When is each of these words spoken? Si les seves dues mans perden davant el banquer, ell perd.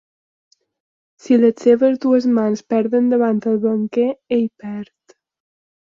Si 1.25 1.37
les 1.41 1.59
seves 1.65 1.99
dues 2.07 2.27
mans 2.39 2.65
perden 2.75 3.13
davant 3.15 3.45
el 3.53 3.61
banquer, 3.67 4.11
ell 4.39 4.47
perd. 4.65 5.17